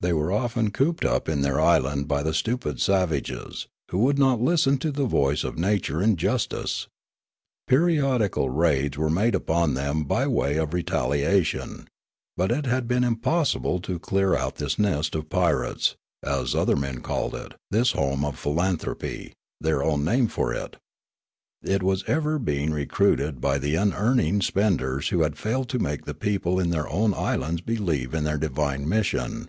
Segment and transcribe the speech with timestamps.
[0.00, 4.40] They were often cooped up in their island by the stupid savages, who would not
[4.40, 6.86] listen to the voice of nature and justice.
[7.66, 11.88] Periodical raids were made upon them by way of retaliation;
[12.36, 17.00] but it had been impossible to clear out this nest of pirates, as other men
[17.00, 20.76] called it; this home of philanthropy, their own name for it.
[21.60, 26.14] It was ever being recruited by the unearning spenders who had failed to make the
[26.14, 29.48] people in their own islands be lieve in their divine mission.